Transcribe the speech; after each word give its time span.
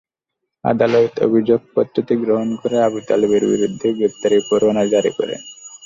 আদালত 0.63 1.13
অভিযোগপত্রটি 1.27 2.13
গ্রহণ 2.23 2.49
করে 2.61 2.77
আবু 2.87 2.99
তালেবের 3.07 3.43
বিরুদ্ধে 3.51 3.87
গ্রেপ্তারি 3.97 4.37
পরোয়ানা 4.49 4.83
জারি 4.93 5.11
করেন। 5.17 5.39